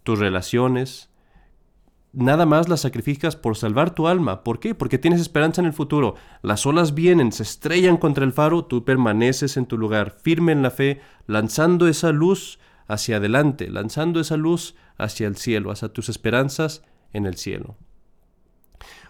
tus 0.03 0.19
relaciones, 0.19 1.10
nada 2.13 2.47
más 2.47 2.69
las 2.69 2.81
sacrificas 2.81 3.37
por 3.37 3.57
salvar 3.57 3.95
tu 3.95 4.09
alma. 4.09 4.43
¿Por 4.43 4.59
qué? 4.59 4.75
Porque 4.75 4.99
tienes 4.99 5.21
esperanza 5.21 5.61
en 5.61 5.67
el 5.67 5.73
futuro. 5.73 6.15
Las 6.43 6.67
olas 6.67 6.95
vienen, 6.95 7.33
se 7.33 7.43
estrellan 7.43 7.97
contra 7.97 8.25
el 8.25 8.33
faro, 8.33 8.65
tú 8.65 8.85
permaneces 8.85 9.57
en 9.57 9.67
tu 9.67 9.79
lugar, 9.79 10.17
firme 10.23 10.53
en 10.53 10.63
la 10.63 10.71
fe, 10.71 11.01
lanzando 11.27 11.89
esa 11.89 12.13
luz 12.13 12.59
hacia 12.89 13.19
adelante, 13.19 13.71
lanzando 13.71 14.21
esa 14.21 14.37
luz 14.37 14.75
hacia 14.99 15.27
el 15.27 15.37
cielo, 15.37 15.71
hacia 15.71 15.89
tus 15.89 16.09
esperanzas 16.09 16.83
en 17.13 17.27
el 17.27 17.37
cielo. 17.37 17.77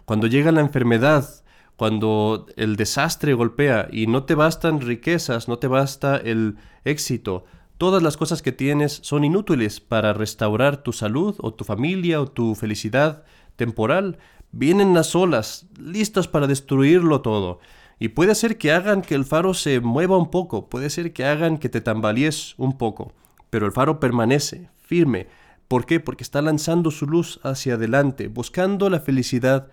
Cuando 0.05 0.27
llega 0.27 0.53
la 0.53 0.61
enfermedad, 0.61 1.29
cuando 1.77 2.47
el 2.57 2.77
desastre 2.77 3.33
golpea 3.33 3.89
y 3.91 4.07
no 4.07 4.25
te 4.25 4.35
bastan 4.35 4.81
riquezas, 4.81 5.49
no 5.49 5.59
te 5.59 5.67
basta 5.67 6.17
el 6.17 6.59
éxito, 6.85 7.45
Todas 7.81 8.03
las 8.03 8.19
cosas 8.19 8.43
que 8.43 8.53
tienes 8.53 9.01
son 9.03 9.25
inútiles 9.25 9.81
para 9.81 10.13
restaurar 10.13 10.83
tu 10.83 10.93
salud 10.93 11.37
o 11.39 11.55
tu 11.55 11.65
familia 11.65 12.21
o 12.21 12.27
tu 12.27 12.55
felicidad 12.55 13.25
temporal. 13.57 14.19
Vienen 14.53 14.93
las 14.93 15.17
olas, 15.17 15.67
listas 15.79 16.29
para 16.29 16.47
destruirlo 16.47 17.23
todo. 17.23 17.59
Y 17.99 18.09
puede 18.09 18.35
ser 18.35 18.59
que 18.59 18.71
hagan 18.71 19.01
que 19.01 19.15
el 19.15 19.25
faro 19.25 19.55
se 19.55 19.81
mueva 19.81 20.19
un 20.19 20.31
poco, 20.31 20.69
puede 20.69 20.91
ser 20.91 21.15
que 21.15 21.25
hagan 21.25 21.57
que 21.57 21.71
te 21.71 21.81
tambalees 21.81 22.53
un 22.59 22.77
poco, 22.77 23.15
pero 23.49 23.65
el 23.65 23.73
faro 23.73 23.99
permanece 23.99 24.69
firme. 24.77 25.29
¿Por 25.67 25.87
qué? 25.87 26.01
Porque 26.01 26.23
está 26.23 26.43
lanzando 26.43 26.91
su 26.91 27.07
luz 27.07 27.41
hacia 27.45 27.77
adelante, 27.77 28.29
buscando 28.29 28.91
la 28.91 29.01
felicidad 29.01 29.69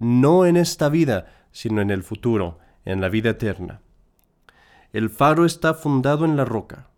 no 0.00 0.46
en 0.46 0.56
esta 0.56 0.88
vida, 0.88 1.26
sino 1.52 1.80
en 1.80 1.92
el 1.92 2.02
futuro, 2.02 2.58
en 2.84 3.00
la 3.00 3.08
vida 3.08 3.30
eterna. 3.30 3.82
El 4.92 5.10
faro 5.10 5.46
está 5.46 5.74
fundado 5.74 6.24
en 6.24 6.36
la 6.36 6.44
roca, 6.44 6.88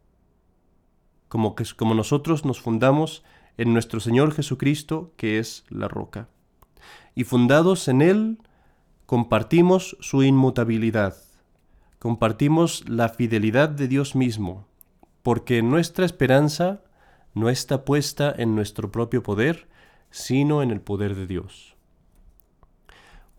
como, 1.35 1.57
que, 1.57 1.65
como 1.77 1.95
nosotros 1.95 2.45
nos 2.45 2.61
fundamos 2.61 3.25
en 3.57 3.73
nuestro 3.73 3.99
Señor 3.99 4.33
Jesucristo, 4.33 5.11
que 5.17 5.41
es 5.41 5.65
la 5.69 5.89
roca. 5.89 6.29
Y 7.17 7.25
fundados 7.25 7.89
en 7.89 8.03
Él, 8.03 8.39
compartimos 9.05 9.97
su 9.99 10.23
inmutabilidad, 10.23 11.17
compartimos 11.99 12.89
la 12.89 13.09
fidelidad 13.09 13.69
de 13.69 13.89
Dios 13.89 14.15
mismo, 14.15 14.69
porque 15.25 15.61
nuestra 15.61 16.07
esperanza 16.07 16.83
no 17.35 17.51
está 17.51 17.85
puesta 17.85 18.33
en 18.39 18.55
nuestro 18.55 18.93
propio 18.93 19.25
poder, 19.25 19.67
sino 20.13 20.63
en 20.63 20.71
el 20.71 20.81
poder 20.81 21.17
de 21.17 21.27
Dios. 21.27 21.75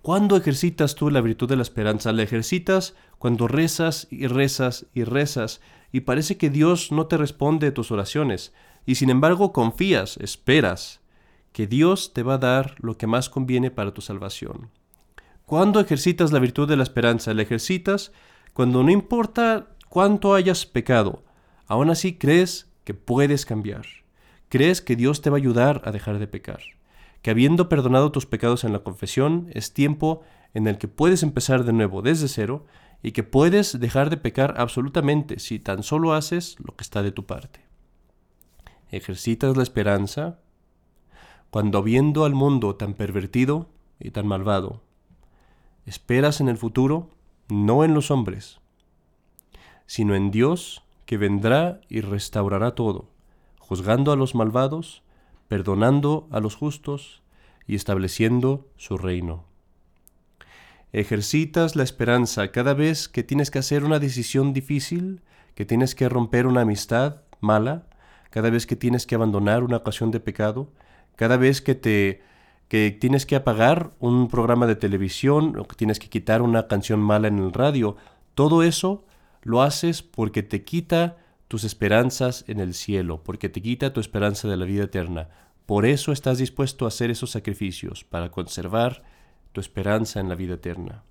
¿Cuándo 0.01 0.35
ejercitas 0.35 0.95
tú 0.95 1.09
la 1.09 1.21
virtud 1.21 1.47
de 1.47 1.55
la 1.55 1.61
esperanza? 1.61 2.11
La 2.11 2.23
ejercitas 2.23 2.93
cuando 3.19 3.47
rezas 3.47 4.09
y 4.11 4.27
rezas 4.27 4.85
y 4.93 5.05
rezas 5.05 5.61
y 5.95 6.01
parece 6.01 6.35
que 6.35 6.49
Dios 6.49 6.91
no 6.91 7.07
te 7.07 7.15
responde 7.15 7.71
tus 7.71 7.89
oraciones, 7.89 8.53
y 8.85 8.95
sin 8.95 9.09
embargo 9.09 9.53
confías, 9.53 10.17
esperas, 10.17 10.99
que 11.53 11.67
Dios 11.67 12.11
te 12.11 12.21
va 12.21 12.33
a 12.33 12.37
dar 12.37 12.75
lo 12.79 12.97
que 12.97 13.07
más 13.07 13.29
conviene 13.29 13.71
para 13.71 13.93
tu 13.93 14.01
salvación. 14.01 14.71
¿Cuándo 15.45 15.79
ejercitas 15.79 16.33
la 16.33 16.39
virtud 16.39 16.67
de 16.67 16.75
la 16.75 16.83
esperanza? 16.83 17.33
La 17.33 17.43
ejercitas 17.43 18.11
cuando 18.51 18.83
no 18.83 18.91
importa 18.91 19.69
cuánto 19.87 20.33
hayas 20.33 20.65
pecado, 20.65 21.23
aún 21.65 21.89
así 21.89 22.17
crees 22.17 22.69
que 22.83 22.93
puedes 22.93 23.45
cambiar. 23.45 23.85
Crees 24.49 24.81
que 24.81 24.97
Dios 24.97 25.21
te 25.21 25.29
va 25.29 25.37
a 25.37 25.39
ayudar 25.39 25.81
a 25.85 25.93
dejar 25.93 26.19
de 26.19 26.27
pecar. 26.27 26.59
Que 27.21 27.31
habiendo 27.31 27.69
perdonado 27.69 28.11
tus 28.11 28.25
pecados 28.25 28.65
en 28.65 28.73
la 28.73 28.79
confesión, 28.79 29.47
es 29.53 29.73
tiempo 29.73 30.23
en 30.53 30.67
el 30.67 30.77
que 30.77 30.89
puedes 30.89 31.23
empezar 31.23 31.63
de 31.63 31.71
nuevo 31.71 32.01
desde 32.01 32.27
cero 32.27 32.65
y 33.05 33.11
que 33.11 33.21
puedes 33.21 33.79
dejar 33.79 34.09
de 34.09 34.17
pecar 34.17 34.55
absolutamente 34.57 35.37
si 35.37 35.59
tan 35.59 35.83
solo 35.83 36.15
haces 36.15 36.55
lo 36.57 36.75
que 36.75 36.81
está 36.81 37.03
de 37.03 37.11
tu 37.11 37.27
parte. 37.27 37.63
Ejercitas 38.89 39.55
la 39.55 39.61
esperanza 39.61 40.39
cuando 41.51 41.83
viendo 41.83 42.25
al 42.25 42.33
mundo 42.33 42.77
tan 42.77 42.95
pervertido 42.95 43.69
y 43.99 44.09
tan 44.09 44.25
malvado, 44.25 44.81
esperas 45.85 46.41
en 46.41 46.49
el 46.49 46.57
futuro, 46.57 47.11
no 47.47 47.83
en 47.83 47.93
los 47.93 48.09
hombres, 48.09 48.59
sino 49.85 50.15
en 50.15 50.31
Dios 50.31 50.81
que 51.05 51.17
vendrá 51.17 51.81
y 51.87 52.01
restaurará 52.01 52.73
todo, 52.73 53.11
juzgando 53.59 54.13
a 54.13 54.15
los 54.15 54.33
malvados, 54.33 55.03
perdonando 55.47 56.27
a 56.31 56.39
los 56.39 56.55
justos 56.55 57.21
y 57.67 57.75
estableciendo 57.75 58.67
su 58.77 58.97
reino. 58.97 59.45
Ejercitas 60.95 61.75
la 61.75 61.83
esperanza 61.83 62.53
cada 62.53 62.73
vez 62.73 63.09
que 63.09 63.21
tienes 63.21 63.51
que 63.51 63.59
hacer 63.59 63.83
una 63.83 63.99
decisión 63.99 64.53
difícil, 64.53 65.19
que 65.53 65.65
tienes 65.65 65.93
que 65.93 66.07
romper 66.07 66.47
una 66.47 66.61
amistad 66.61 67.17
mala, 67.41 67.83
cada 68.29 68.49
vez 68.49 68.65
que 68.65 68.77
tienes 68.77 69.05
que 69.05 69.15
abandonar 69.15 69.65
una 69.65 69.75
ocasión 69.75 70.09
de 70.11 70.21
pecado, 70.21 70.71
cada 71.17 71.35
vez 71.35 71.61
que 71.61 71.75
te 71.75 72.21
que 72.69 72.91
tienes 72.97 73.25
que 73.25 73.35
apagar 73.35 73.91
un 73.99 74.29
programa 74.29 74.67
de 74.67 74.77
televisión 74.77 75.59
o 75.59 75.65
que 75.65 75.75
tienes 75.75 75.99
que 75.99 76.07
quitar 76.07 76.41
una 76.41 76.69
canción 76.69 77.01
mala 77.01 77.27
en 77.27 77.39
el 77.39 77.51
radio, 77.51 77.97
todo 78.33 78.63
eso 78.63 79.03
lo 79.43 79.63
haces 79.63 80.01
porque 80.01 80.43
te 80.43 80.63
quita 80.63 81.17
tus 81.49 81.65
esperanzas 81.65 82.45
en 82.47 82.61
el 82.61 82.73
cielo, 82.73 83.21
porque 83.21 83.49
te 83.49 83.61
quita 83.61 83.91
tu 83.91 83.99
esperanza 83.99 84.47
de 84.47 84.55
la 84.55 84.63
vida 84.63 84.85
eterna. 84.85 85.27
Por 85.65 85.85
eso 85.85 86.13
estás 86.13 86.37
dispuesto 86.37 86.85
a 86.85 86.87
hacer 86.87 87.11
esos 87.11 87.31
sacrificios, 87.31 88.05
para 88.05 88.31
conservar 88.31 89.03
tu 89.55 89.61
esperanza 89.61 90.19
en 90.19 90.27
la 90.27 90.35
vida 90.35 90.55
eterna. 90.55 91.03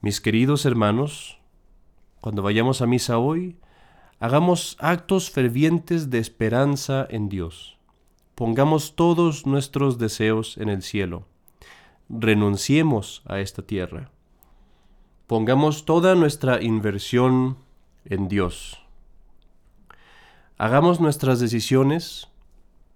Mis 0.00 0.20
queridos 0.20 0.66
hermanos, 0.66 1.38
cuando 2.20 2.42
vayamos 2.42 2.82
a 2.82 2.86
misa 2.86 3.16
hoy, 3.18 3.56
hagamos 4.18 4.76
actos 4.80 5.30
fervientes 5.30 6.10
de 6.10 6.18
esperanza 6.18 7.06
en 7.08 7.28
Dios. 7.28 7.78
Pongamos 8.34 8.96
todos 8.96 9.46
nuestros 9.46 9.98
deseos 9.98 10.58
en 10.58 10.68
el 10.68 10.82
cielo. 10.82 11.28
Renunciemos 12.08 13.22
a 13.24 13.38
esta 13.38 13.62
tierra. 13.62 14.10
Pongamos 15.28 15.84
toda 15.84 16.16
nuestra 16.16 16.60
inversión 16.60 17.56
en 18.04 18.26
Dios. 18.26 18.82
Hagamos 20.58 21.00
nuestras 21.00 21.38
decisiones 21.38 22.28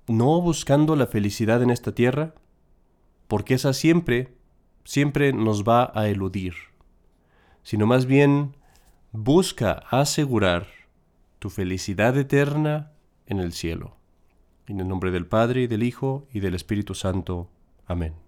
no 0.09 0.41
buscando 0.41 0.97
la 0.97 1.07
felicidad 1.07 1.63
en 1.63 1.71
esta 1.71 1.93
tierra, 1.93 2.35
porque 3.29 3.55
esa 3.55 3.73
siempre, 3.73 4.35
siempre 4.85 5.33
nos 5.33 5.63
va 5.63 5.93
a 5.95 6.09
eludir, 6.09 6.55
sino 7.63 7.87
más 7.87 8.07
bien 8.07 8.57
busca 9.13 9.85
asegurar 9.91 10.67
tu 11.39 11.51
felicidad 11.51 12.17
eterna 12.17 12.93
en 13.27 13.39
el 13.39 13.53
cielo. 13.53 13.97
En 14.67 14.81
el 14.81 14.89
nombre 14.89 15.11
del 15.11 15.27
Padre, 15.27 15.63
y 15.63 15.67
del 15.67 15.83
Hijo, 15.83 16.27
y 16.33 16.41
del 16.41 16.55
Espíritu 16.55 16.95
Santo. 16.95 17.49
Amén. 17.87 18.28